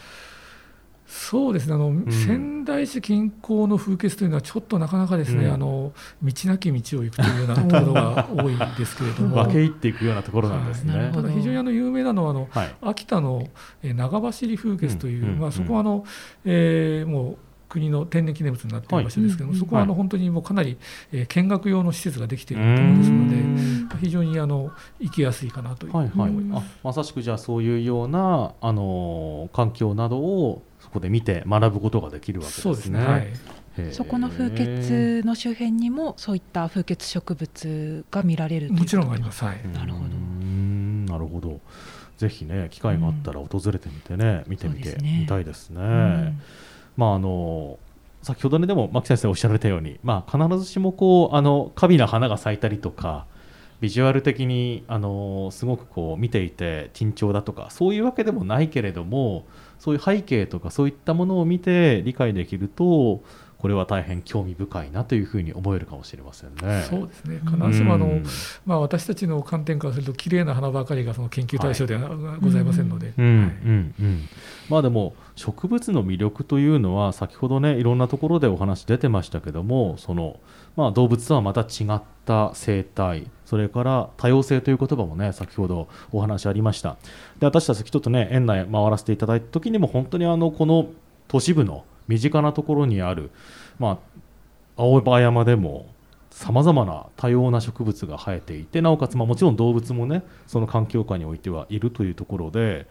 [1.07, 1.75] そうですね。
[1.75, 9.37] あの、うん、仙台市近郊の風穴というのはちょっとなかなかですね、うん、あの道なき道を行くというようなところが多いですけれども。
[9.45, 13.47] 分け入っていくようなところなんですね、はい、ただ非常にあの有名なのはあの、はい、秋田の
[13.85, 16.05] 長走り風穴という、うん、まあ、そこはあの、
[16.45, 17.37] えー、もう
[17.75, 20.79] 国の天然記念物になっている場所ですけども、はい、そこはあの本当にもうかなり、
[21.13, 23.29] えー、見学用の施設ができているところですの
[23.91, 32.63] で非常にあの行きやすいかなというふうに思います、はいはい、まさしくじゃあそういうようなあの環境などをそこで見て学ぶことができるわけですね。
[32.63, 33.05] そうですね。
[33.05, 33.27] はい。
[33.91, 39.45] そこの風穴の周辺にもそういった風穴植物が見られるもちろんあります。
[39.45, 40.11] はい、なるほど。
[41.13, 41.61] なるほど。
[42.17, 45.81] ぜひね機会があったら訪れてみてね、うん、見てみてみたいですね。
[45.81, 46.41] うん
[46.97, 47.79] まああの
[48.23, 53.27] 先ほどねでも牧先生おっしゃられたように、まあ、必ずしもこうあの華美な花が咲いたりとか
[53.81, 59.45] ビジュアル的にあのすごくこう見ていて緊張だとかそういうわけでもないけれども
[59.79, 63.23] そういう背景とかそういったものを見て理解できると
[63.64, 66.83] これは大変興味深いなというふうに思えるかもしれませんね。
[66.83, 67.40] そうですね。
[67.46, 68.24] 必ずしもあの、うん、
[68.66, 72.11] まあ、私たちの観点からすると綺麗な花ばかりがその研究対象では
[72.42, 73.14] ございませんので。
[74.68, 80.40] まあでも植物の魅力というのは先ほどねいろんなところでお話出てましたけどもその、
[80.77, 86.98] まあ、動物とはまた違った生態それから多様性という言葉もね先ほどお話ありました。
[87.38, 90.88] で私たちちょっとね園内回らせていただいた時にも本当にあのこの
[91.29, 93.31] 都市部の身近なところにある、
[93.79, 94.01] ま
[94.77, 95.87] あ、青葉山でも
[96.31, 102.88] さまざまな多様な植物が生えていてなおかつ、まあ、もちろん動物もねその環境下においてはいるというところで、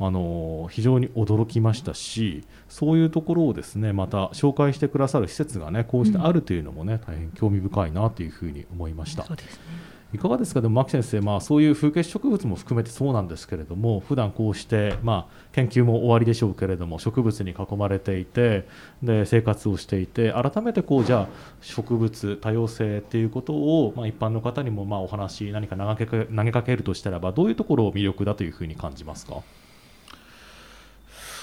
[0.00, 9.24] あの非常に驚きましたしそういうところをですねまた紹介してくださる施設がねこうしてあるというのもね、うん、大変興味深いなというふうに思いました。
[9.24, 18.66] そうですねいかがですか、でも牧先生、まあ、そういう風景植物も含めてそうなんですけれども、普段こうして、まあ、研究も終わりでしょうけれども、植物に囲まれていて、
[19.02, 21.28] で生活をしていて、改めてこうじゃあ、
[21.60, 29.42] 植物、多様性っていうことを、まあ、一般の方にもまあお話、何か投げかけ投げかけるとしたらば、どういうところを魅力だというふうに感じますか？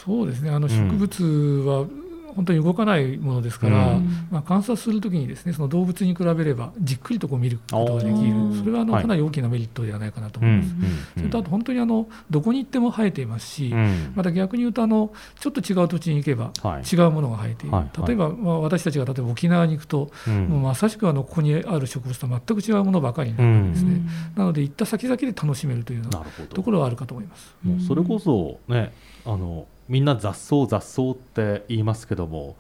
[0.06, 0.50] そうですね。
[0.50, 1.24] あの植物
[1.68, 1.86] は、
[2.36, 8.34] 本当に動かないものですから、うん、まあ、観察するときにですねその動物に比べればじっくりとこう見ることができる。
[8.60, 10.70] それはあのかなり大きなメリットではないかなと思います。
[10.70, 16.52] はい、それとあと本当にあのどこに行っても生えていますし、うん、また逆に言うとあのちょっと違う土地に行けば
[16.92, 24.02] 違うものが生えている、はい、例えば、まあ、私たちが例えば沖縄に行くと、うん、もうまさしくあのここにある植物と全く違うものばかりになるんですね、
[24.36, 27.56] なので行った先々で楽しめるというようなところはあるかと思います。
[27.64, 28.94] もうそれこそね
[29.26, 32.56] あのみんな雑草雑草って言いますけども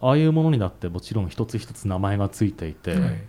[0.00, 3.20] ああいうものになってもちろん一つ一つ名前がついていて、はい、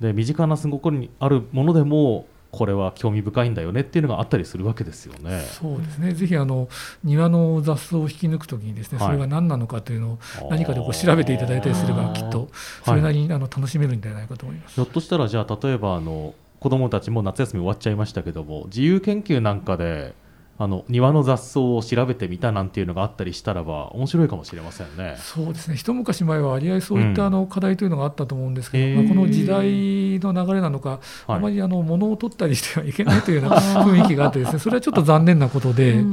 [0.00, 5.40] で身近なすごくにあるものでもこれは興味深いんだよねっていうのがあったりするわけですよね。
[5.40, 6.12] そうですね。
[6.12, 6.68] ぜひあの
[7.02, 10.18] 庭の雑草を引き抜くときにですね、はい、それが何なのかというのを
[10.50, 12.50] 何かでこう調べていただいたりすればきっと
[12.84, 14.74] それなりにあの楽しめるんじゃないかと思います。
[14.74, 20.14] ひょっとしたらじゃあ例えばあの子どもたちも夏休み終わっちゃいましたけども自由研究なんかで
[20.62, 25.16] あの庭の雑草を調べてみたなんていうのがあったりしたらば面白いかもしれませんね。
[25.18, 25.76] そうですね。
[25.76, 36.04] 一昔前は割合そういったあの課題というのがあったと思うんですけど、うん、まあ、この時代の流れなのか、あまりあの物を取ったりしてはいけないというような 雰囲気があってですねそれはちょっと残念なことで、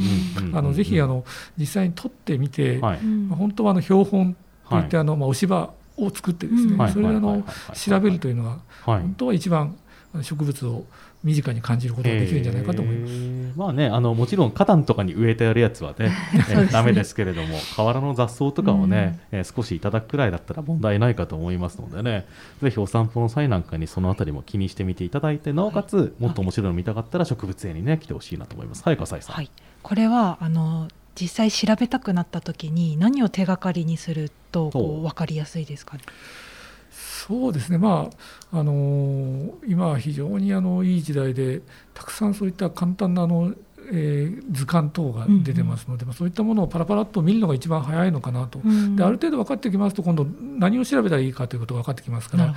[0.54, 1.24] あのぜひあの
[1.56, 4.36] 実際に取ってみて、はい、まあ、本当はあの標本
[4.68, 7.44] といってあの、まあ、押し場を作ってですね、それであの
[7.76, 9.76] 調べるというのが本当は一番
[10.24, 10.86] 植物を
[11.24, 13.14] 身近に感じることができるんじゃないかと思います。
[13.14, 22.26] えー、まあね、あのもちろん花壇とかに植えてあるやつはね、 ねダメですけれども、河原の雑草とかをね、うん、えー、少しいただくくらいだったら問題ないかと思いますのでね、
[22.62, 28.84] ぜひお散歩の際なんかにそのあたりも気にしてみていただいて、なおかつもっと面白いの見たかったら植物園にね来てほしいなと思います。
[28.86, 29.36] はい、笠井さん。
[29.36, 29.52] はい、
[29.84, 30.88] これはあの
[31.20, 36.04] 実際調べたくなった時に何を手がかりにするとこう分かりやすいですかね？
[37.20, 38.10] そうですね、ま
[38.52, 41.62] ああの、今は非常にあのいい時代で
[41.94, 43.54] たくさんそういった簡単なあの
[43.91, 50.25] えー、図鑑等が出てますので、うんうん、そういったものをパラパラっと見るのが一番早いのかなと、うん、である程度分かってきますと今度
[50.58, 52.56] 何を調べたらいいかということが分かってきますから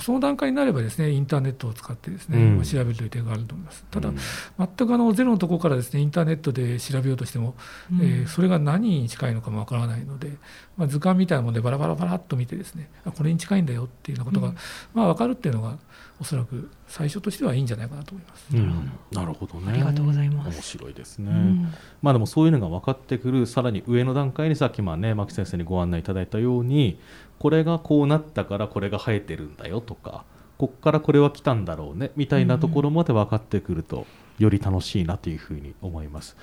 [0.00, 3.84] その段階になればですねインターネットを使ってですね、うん、調べるという点があると思います。
[3.90, 4.16] ただ、うん、
[4.58, 7.54] 全くあのゼロのところからですねインターネットで調べようとしても、
[7.92, 10.32] うん、えー、それが何に近いのかも分からないので、
[10.76, 14.54] まあ、図鑑みたいなものでバラバラバラっと見てですねあこれに近いんだよっていうようなことが、
[14.94, 15.78] まあ、分かるっていうのが
[16.22, 18.56] おそらく最初としてはいいんじゃないかなと思います。
[18.56, 19.72] うん、なるほどね。
[19.72, 20.54] ありがとうございます。
[20.54, 21.32] 面白いですね。
[21.32, 27.00] うん、まあでもそういうのが分かってくるさらに上の段階にさっきまあね牧先生にご案内いただいたように
[27.40, 30.24] これがこうなったからこれが生えてるんだよとか
[30.58, 34.06] こっからこれは来たんだろうねみたいなところまで分かってくると、
[34.38, 36.36] より楽しいなというふうに思います。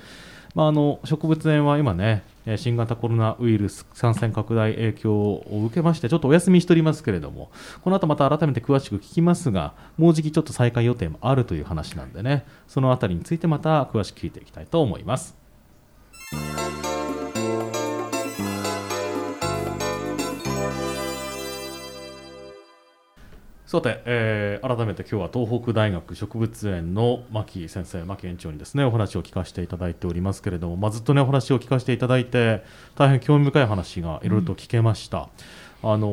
[0.54, 2.24] まあ、あの植物園は今ね
[2.56, 7.50] 新型コロナウイルス感染拡大影響を受けましてちょっとお休みしておりますけれども
[7.82, 15.36] この後また改めて詳しく聞きますがもうじきちょっと再開予定もあるという話なんでねその辺りについてまた詳しく聞いていきたいと思います。
[23.70, 32.64] さて、えー、改めて今日は東北大学植物園の牧先生、牧園長にですねお話を聞かせていただいておりますけれども、まあ、ずっとねお話を聞かせていただいて
[32.96, 35.28] 大変興味深い話がいろいろと聞けました。
[35.84, 36.08] うん、あの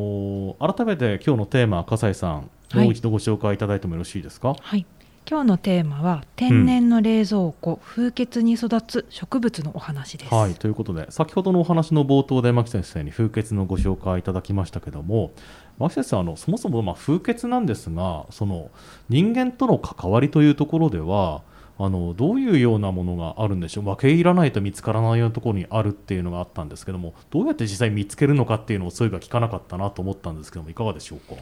[0.60, 4.56] ー、改めて今日のテーマ笠井さん、もう一度ご紹介いただいてもよろしいですか？
[4.62, 4.86] はい
[5.30, 7.78] 今日のテーマは天然の冷蔵庫、うん、
[8.12, 10.34] 風穴に育つ植物のお話です。
[10.34, 15.32] はいということで先ほどのお話の冒頭で牧先生に風穴のご紹介いただきましたけども
[15.78, 18.72] 牧先生あのそもそもまあ風穴なんですがその
[19.10, 21.42] 人間との関わりというところでは
[21.80, 23.84] あのどういうようなものがあるんでしょう？
[23.84, 31.36] 分け入らないと見つからないようなところにあるっていうのがあったんですけどもどうやって実際見つけるのかっていうのをそういえば聞かなかったなと思ったんですけどもいかがでしょうか？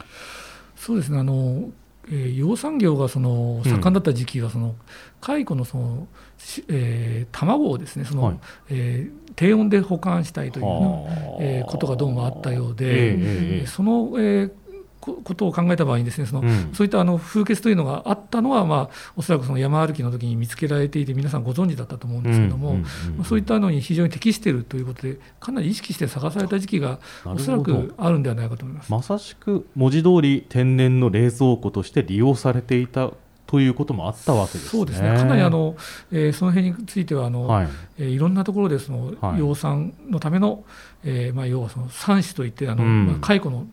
[0.76, 1.18] そうですね。
[1.18, 1.70] あの
[2.08, 4.76] えー、養蚕業がその盛んだった時期はその、
[5.20, 6.06] 蚕のその、
[6.68, 8.38] えー、卵をですねその、はい、
[8.70, 10.66] えー、低温で保管したいという
[11.40, 14.52] えー、ことがどうもあったようで、えー、その、えー、
[15.00, 22.88] ことを考えた場合にですねその、うん、そういったあの風穴というのがあったのは、まあ、おそらくその山歩きの時に見つけられていて皆さんご存知だったと思うんですけども、ま
[23.20, 28.90] あ、そういったのに非常に適しているということでかなり意識して探された時期がおそらくあるんではないかと思います。
[28.90, 33.12] まさしく文字通り天然の冷蔵庫として利用されていた
[33.46, 35.16] ということもあったわけです、ね、そうですね。
[35.16, 35.76] かなりあの、
[36.10, 37.68] えー、その辺についてはあの、はい。
[37.98, 40.64] えー、いろんなところでその、はい、養蚕のための、
[41.04, 43.66] えー、まあ要はその蚕種といってあの、うん、まあ、蚕の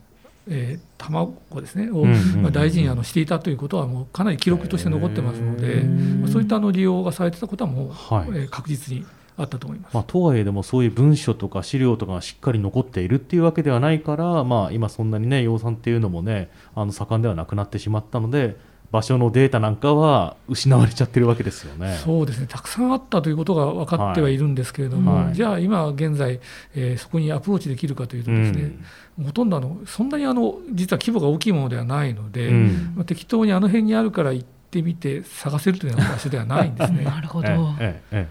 [0.47, 9.05] えー、卵ですねを、まあ、大事にあのしていたということはもうかなり記録として残ってますので、まあ、そういったあの利用がされてたことはもう、はい、えー、確実に
[9.37, 18.57] あったと思います、まあ、とはいえでもそういう文書とか資料とかがしっかり残っているっていうわけではないから、まあ、今そんなにね養蚕っていうのもねあの盛んではなくなってしまったので
[18.93, 21.97] 場所のデータなんかは失われちゃってるわけですよね。
[22.03, 26.39] そうですねたくさんあったということが分かってはいるんですけれども、はいはい、じゃあ今現在、
[26.75, 28.77] えー、そこにアプローチできるかというとですね、
[29.17, 37.01] うん、ほとんどあのそんなにあの実は規模が大きいものではないので、うん、まあ、適当にあの辺にあるから行ってみて探せるというような場所ではないんですね。
[37.05, 37.47] なるほど、
[37.79, 38.29] ええ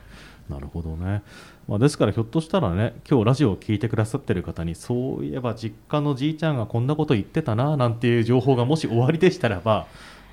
[0.48, 1.22] え、なるほどね。
[1.66, 9.87] まあ、ですからひょっとしたらね今日ラジオを聞いてくださってる方にそういえば実家のじいちゃんがこんなこと言ってたななんていう情報がもし終わりでしたらば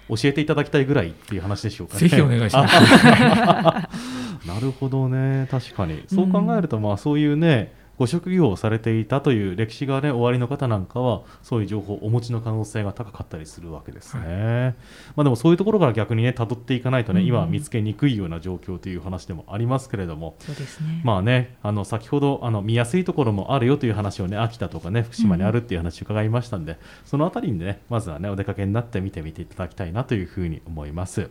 [0.10, 2.00] 教えていただきたいぐらいっていう話でしょうかね。
[2.00, 2.76] ぜひお願いします。
[4.48, 14.22] なるほどね確かにそう考えるとまあそういうね、ご職業をされていたという歴史が、ね、終わりの方なんかはそういう情報をお持ちの可能性が高かったりするわけですね。
[14.24, 14.76] はい、
[15.18, 20.38] まあ、でもそういうところから逆にね辿っていかないとね、うん、今は見つけにくいような状況という話でもありますけれども。
[20.82, 21.02] ね。
[21.04, 31.30] まあねあの先ほどあの見やすいところもあるよという話をね秋田とかね福島にあるっていう話を伺いましたんで、うん、そのあたりにねまずはねお出かけになって見てみていただきたいなというふうに思います。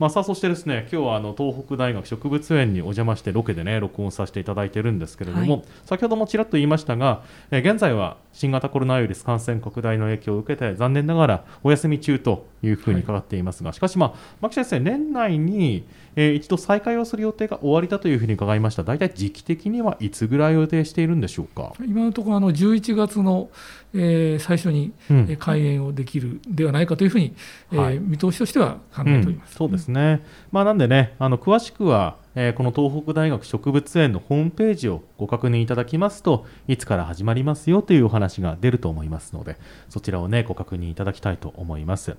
[0.00, 15.84] まあ、さあそしてですね今日はあの東北大学植物園にお邪魔してロケでね録音させていただいてるんですけれども、はい、先ほどもちらっと言いましたが、えー、現在は新型コロナウイルス感染拡大の影響を受けて残念ながらお休み中というふうに伺っていますが、はい、しかし、まあ、牧先生、年内に、
[16.16, 21.72] えー、一度再開をする予定が終わりだというふうに伺いました、大体時期的にはいつぐらい予定しているんでしょうか？
[21.84, 23.50] 今のところあの、11月の、
[23.94, 27.34] えー、最初に、うん、開園をできるではないかというふうに、
[27.70, 39.56] はい、えー、見通しとしては考えております、うん、そうですね、まあ、なんでね、あの詳しくは、えー、この東北大学植物園のホームページをご確認いただきますといつから始まりますよというお話が出ると思いますので
[39.88, 42.16] そちらをねご確認いただきたいと思います。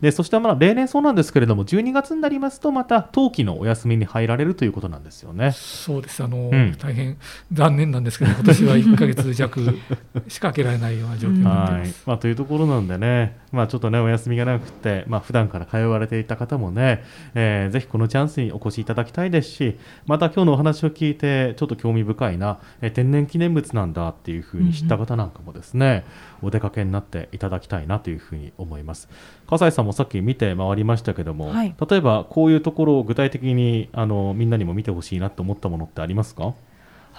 [0.00, 5.52] でそしてまあ例年そうなんですけれども12月になりますとまた冬季のお休みに入られるということなんですよね。
[5.52, 6.22] そうです。
[6.22, 7.16] あの、うん、大変
[7.52, 9.78] 残念なんですけど今年は1か月弱
[10.28, 11.94] しか開けられないような状況になってます、はい。
[12.06, 17.02] まあ、というところなんでねまあちょっとねお休みがなくてまあ普段から通われていた方もね、
[17.34, 26.04] えー、ぜひこのチャンスにお越しいただきたいですしまた今日のお話を聞いてちょっと興味深いな、え天然記念物なんだっていうふうに知った方なんかもですね、
[26.42, 29.08] うん、お出かけになっていただきたいなというふうに思います。
[29.48, 36.54] 笠井さんもさっき見て回りましたけども、はい、例えばこういうところを具体的にあのみんなにも見てほしいなと思ったものってありますか？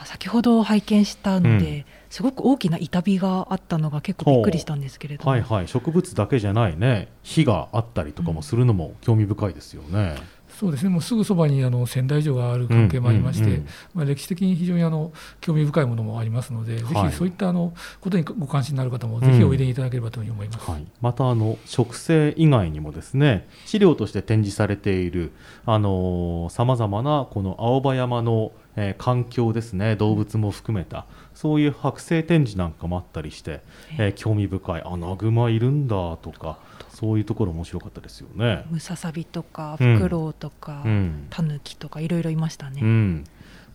[0.04, 7.10] 先ほど拝見したので、うん、すごく大きな板火があったのが結構びっくりしたんですけれども、はいはい、植物だけじゃないね。
[7.24, 10.16] 火があったりとかもするのも興味深いですよね。
[10.18, 10.90] うんそうですね。
[10.90, 15.12] もうすぐそばにあの仙台城がある関係もありまして、うんうんうん、まあ、歴史的に非常にあの
[15.42, 25.34] 興味深いものもありますので、はい、ぜひそういったあのことにご関心のある方もぜひおいでいただければというふうに思います、うんはい、またあの植生以外にもですね資料として展示されている
[25.66, 31.06] さまざまなこの青葉山のえー、環境ですね動物も含めた
[31.36, 33.62] そういう剥製展示なんかもあったりして、
[34.00, 36.58] えー、興味深いアナグマいるんだとか
[36.90, 38.66] そういうところ面白かったですよね。
[38.70, 42.80] ムササビとかフクロウとか、うん、タヌキとかいろいろいましたね。
[42.82, 43.26] うん、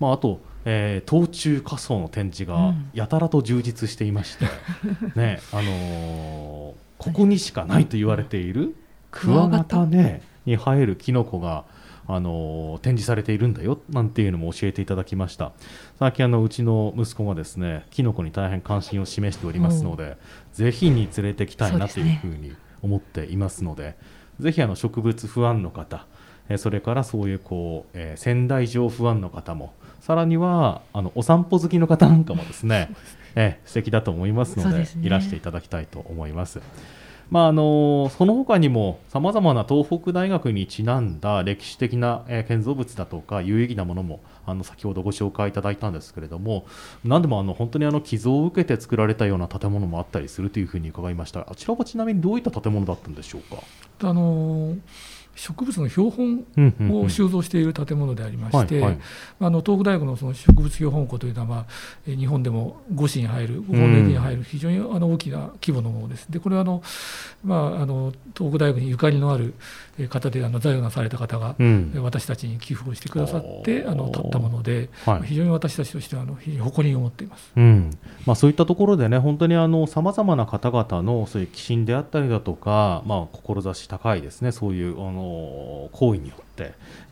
[0.01, 4.47] まあ、あと、えー、冬虫夏草の展示がやたらと充実していまして、
[5.03, 8.75] う ん、ねあのー、ここにしかないと言われている
[9.11, 11.65] クワガタ、ね、に生えるキノコが
[12.15, 15.53] あの展示されているんだよなんていうのも教えていただきました。
[15.99, 20.17] 最近あのうちの息子がですねキノコに大変関心を示しておりますので、
[20.53, 23.97] ぜひに連れてきたいなというふうに思っていますので
[24.39, 26.07] ぜひあの植物不安の方
[26.57, 32.95] それからそういうこう、えー、仙台城不安の方もさらにはあのお散歩好きの方なんかもですね
[33.35, 36.61] えー、素敵だと思いますので、ね、いらしていただきたいと思います。
[37.31, 46.67] まあ、あのその他にもさまざまな東北大学にちなんだ歴史的な、え、建造物だとか有意義なものもあの先ほどご紹介いただいたんですけれども
[47.05, 53.63] 何でもあの本当にあの寄贈を受けて作られたような建物もあったりするというふうに伺いましたあちらはちなみにどういった建物だったんでしょうか？
[54.03, 54.79] あのー
[55.41, 56.45] 植物の標本
[57.03, 61.67] を収蔵している建物でありまして、あの東北大学のその植物標本庫というのは、まあ、
[62.05, 66.31] 日本でも5市に入る、5本列に入る、非常にあの大きな規模のものです。
[66.31, 66.83] でこれはあの、
[67.43, 69.55] まあ、あの東北大学にゆかりのある
[70.09, 77.91] 方であの財をなされた方が、うん、私たちに寄付をしてくださってあの立ったもので、はい、非常に私たちとしてはあの非常に誇りに思っています、うん。
[78.27, 86.50] まあ、そういったところでね本当にさまざまな方々のそういう寄進であったりだとか、まあ、志高いですねそういうあの行為によって、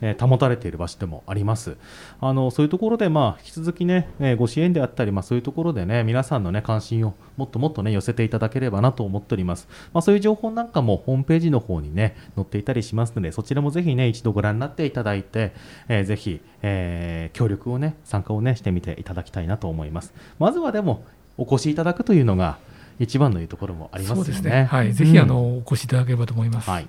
[0.01, 1.77] えー、保たれている場所でもあります
[2.21, 15.53] あのそういうところで、まあ、引き続きね、えー、ご支援であったり、まあ、そういうところでね皆さんの、ね、関心をもっともっと、ね、寄せていただければなと思っております、まあ、そういう情報なんかもホームページの方にね載っていたりしますのでそちらもぜひね一度ご覧になっていただいて、
[15.87, 21.05] えー、ぜひ、えー、協力をね参加をねしてみていただきたいなと思いますまずはでも
[21.37, 22.57] お越しいただくというのが
[22.99, 24.49] 一番のいうところもありますよね。
[24.49, 26.69] ねはい、ぜひあの、お越しいただければと思います。
[26.69, 26.87] はい。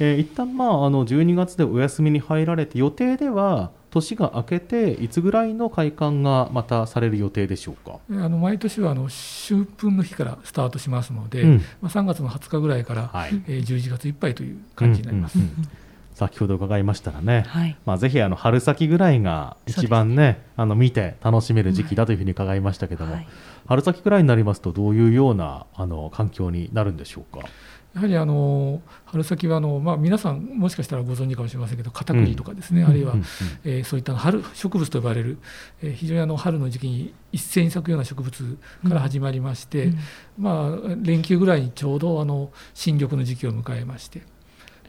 [0.00, 7.98] えー、一旦まああの12月でお休みに入られて予定では年が明けていつぐらいの開館がまたされる予定でしょうか？
[8.10, 15.38] あの毎年はあの春分の日からスタートしますので、うん、まあ、3月の20日ぐらいから、はい、えー、11月いっぱいという感じになります。
[15.38, 15.68] うんうんうん。
[16.14, 20.42] 先ほど伺いましたらね、はい、まあ、ぜひあの春先ぐらいが一番ね、ね。
[20.56, 23.26] あの見て楽しめる時期だというふうに伺いましたけども、はい、
[23.66, 27.48] 春先ぐらいになりますとどういうようなあの環境になるんでしょうか？
[27.94, 33.24] やはりあの春先はあの、まあ、皆さんもしかしたらご存知かもしれませんけどカタクリとかですね、うん、あるいは、うん、
[33.64, 35.38] えー、そういった春植物と呼ばれる、
[35.82, 39.98] えー、非常にあの春の時期に一斉に咲くような植物から始まりまして、うん、
[40.38, 44.22] まあ、連休ぐらいにちょうどあの新緑の時期を迎えまして。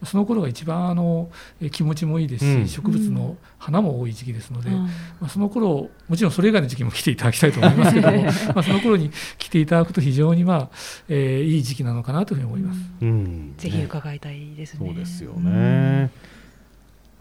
[0.04, 1.30] その頃が一番あの
[1.70, 4.90] 気持ちもいいですし、うん、植物の花も多い時期ですので、うん、ま
[5.22, 10.68] あ、その頃もちろんそれ以外の時期も来ていただきたいと思いますけども まあその頃に来ていただくと非常に、まあ
[11.08, 14.86] えー、いい時期なのかなというふうに思います、うん、ぜひ伺いたいですね。
[14.86, 16.10] そうですよね、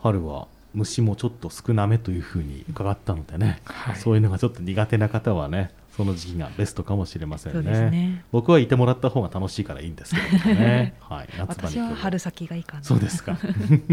[0.01, 7.89] 春は虫もちょっと少なめというふうに伺ったのでね、はい、そういうのがちょっと苦手な方はねその時期がベストかもしれませんね。
[7.89, 10.95] ね僕はいてもらった方が楽しいからいいんですけどね。
[11.07, 12.83] はい、夏場に私は春先がいいかな。
[12.83, 13.37] そうですか。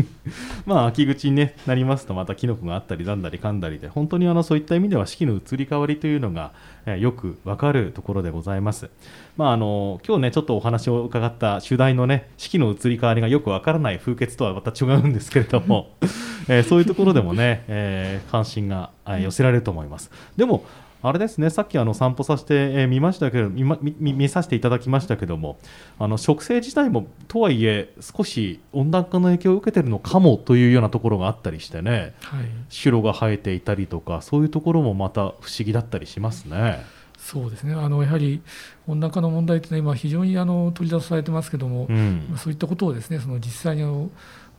[0.64, 6.52] まあ秋口に、ね、なりますとまたキノコがあったりなんだりかんだりで本当にあのそういった意味では四季の移り変わりというのが、
[6.86, 8.90] えー、よくわかるところでございます。
[9.36, 15.96] まああの今日ねちょっとお話を伺った主題のね四季の移り変わりがよくわからない風穴とはまた違うんですけれども、
[16.48, 18.90] えー、そういうところでもね、えー、関心が
[19.20, 20.10] 寄せられると思います。
[20.36, 20.64] でも
[21.02, 25.58] あれですねさっきあの散歩させてみましたけど見見見させていただきましたけども
[25.98, 36.84] あの植生自体もとはいえ少し温暖化の影響を受けているのかもというようなところがあったりしてね、はい、白が生えていたりとかそういうところもまた不思議だったりしますね。
[37.18, 37.74] そうですね。
[37.74, 38.40] あのやはり
[38.86, 44.08] 温暖化の問題というのは今非常にあの取り出されてますけども、うん、そういったことをですねその実際にあの、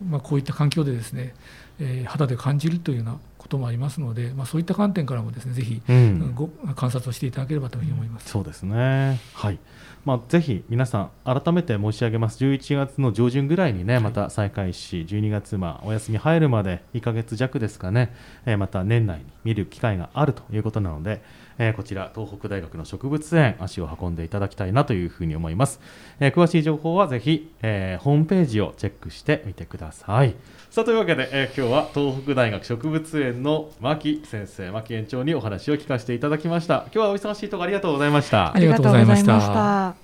[0.06, 1.34] まあ、こういった環境でですね、
[1.80, 3.18] えー、肌で感じるというような
[3.50, 6.46] こともありますので、まあ、そういった観点からもですねぜひ、うん、ご
[6.76, 8.30] 観察をしていただければというふうに思います。
[8.30, 9.20] そうですね。
[9.34, 9.58] はい
[10.04, 18.14] まあ、ぜひ皆さん、改めて申し上げます、11月の上旬ぐらいにね、また再開し、12月、まあ、お休み入るまで1か月弱ですかね、
[18.46, 21.22] えー、また年内に見る機会があるということなので、
[21.58, 25.80] えー、こちら東北大学の植物園足を運んでいただきたいなというふうに思います、
[26.18, 30.34] えー、詳しい情報はぜひ、えー、ホームページをチェックしてみてください。
[30.70, 36.86] さあというわけで、え今日は東北大学植物園の牧先生牧園長にお話を聞かせていただきました。
[36.86, 38.54] 今日はお忙しいところありがとうございました。
[38.54, 39.99] ありがとうございました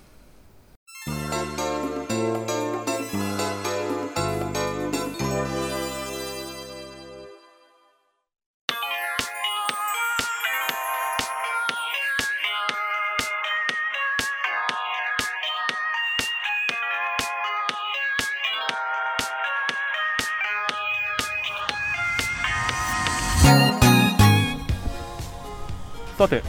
[26.16, 26.42] さて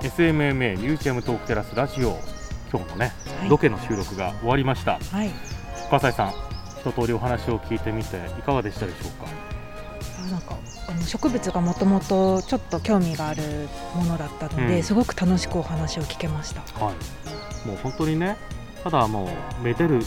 [0.00, 2.37] SMMA ミュージアムトークテラスラジオ。
[2.70, 5.30] 今日のね、はい、ロケの収録が終わりました、はい、
[5.90, 6.32] 笠井さん
[6.80, 9.26] 一通りお話を聞いてみていかがでしたでしょうか？
[10.24, 10.56] あなんか
[10.88, 13.42] あの植物がもともとちょっと興味がある
[13.94, 16.92] ものだったので、うん、すごく楽しくお話を聞けました、は
[17.64, 18.36] い、もう本当にね
[18.84, 20.00] ただもうめでる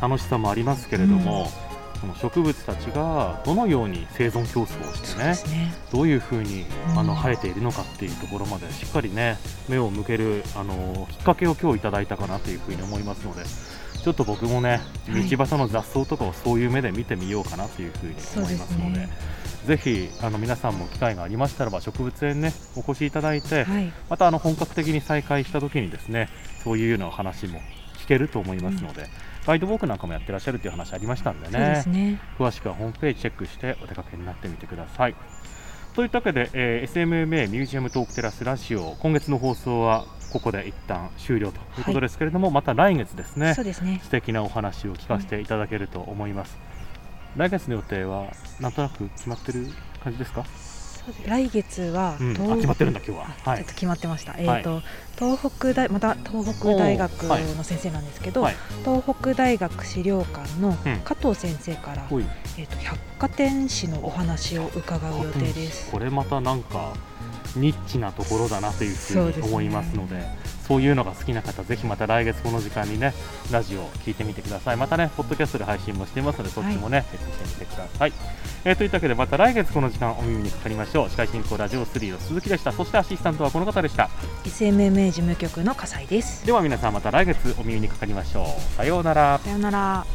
[0.00, 1.71] 楽しさもありますけれども、うん
[2.02, 5.24] その植物たちがどのように生存競争をしてね、
[5.56, 6.64] ね、どういうふうに
[6.96, 9.38] あの生えているのかっていうところまでしっかりね
[9.68, 13.44] 目を向けるあのきっかけを今日いただいたかなというふうに思いますので
[14.02, 19.08] ちょっと僕もね道端の雑草とかをそういう目で見てみようかなというふうに思いますので。
[19.62, 26.30] ぜひあの皆さんも機会がありましたらば植物園ねお越しいただいて、はい、またあの本格的に再開した時にですね
[26.64, 27.60] そういうような話も
[27.96, 35.14] 聞けると思いますので、うんガイドウォークなんかもやってらっしゃるという話ありましたんでね、ね、詳しくはホームページチェックしてお出かけになってみてください。
[35.94, 44.00] といったわけで、えー、SMMA ミュージアムトークテラスラジオ今月の放送はここで一旦終了ということですけれども、はい、また来月ですねそうですね。
[44.02, 46.56] 素敵なお話を聞かせていただけると思います、
[47.34, 49.66] うん、来月の予定はなんとなく決まってる
[50.02, 50.44] 感じですか？
[51.26, 54.84] 来月は、うん、決まってるんだ今日は、はい、ちょっと決まってました、えっ、ー、と、はい、
[55.18, 65.90] 東北大また東北大学の先生なんですけど、はい、東北大学資料館の加藤先生から、うん、えっ、ー、と百貨店史のお話を伺う予定です。
[65.90, 66.94] これまたなんか
[67.56, 70.41] ニッチなところだなというふうに思いますので。
[70.72, 73.12] そういうのが好きな方、ぜひまた来月この時間にね、
[73.50, 74.78] ラジオを聞いてみてください。
[74.78, 78.12] またね、ポッドキャストで配信もしていますので、そっちもね、はい、チェックしてみてください。
[78.64, 81.10] えー、といったわけで、また来月この時間お耳にかかりましょう。
[81.10, 82.72] 司会進行ラジオ3の鈴木でした。
[82.72, 84.08] そしてアシスタントはこの方でした。
[84.44, 86.46] SMMA 事務局の笠井です。
[86.46, 88.76] では皆さんまた来月お耳にかかりましょう。
[88.78, 89.40] さようなら。
[89.44, 90.06] さようなら。